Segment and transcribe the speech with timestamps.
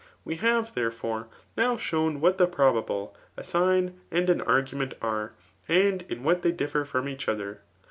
[0.25, 5.33] We have, therefore^ now shown what the probable, a sign, and an argument, are,
[5.69, 7.61] and in what they differ from each other.